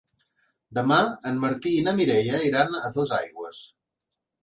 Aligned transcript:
Demà 0.77 0.97
en 1.33 1.37
Martí 1.45 1.75
i 1.75 1.85
na 1.89 1.95
Mireia 2.01 2.43
iran 2.51 2.77
a 2.83 2.95
Dosaigües. 3.01 3.65